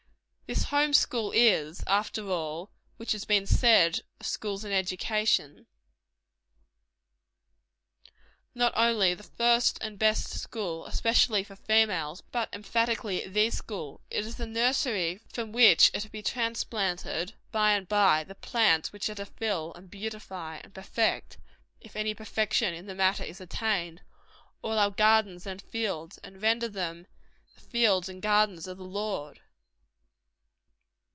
[0.51, 5.65] This home school is after all which has been said of schools and education
[8.53, 14.01] not only the first and best school, especially for females, but emphatically the school.
[14.09, 18.91] It is the nursery from which are to be transplanted, by and by, the plants
[18.91, 21.37] which are to fill, and beautify, and perfect
[21.79, 24.01] if any perfection in the matter is attained
[24.61, 27.07] all our gardens and fields, and render them
[27.55, 29.39] the fields and gardens of the Lord.